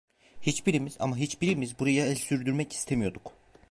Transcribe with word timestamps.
Hiçbirimiz, 0.41 0.95
ama 0.99 1.17
hiçbirimiz 1.17 1.79
buraya 1.79 2.05
el 2.05 2.15
sürdürmek 2.15 2.73
istemiyorduk. 2.73 3.33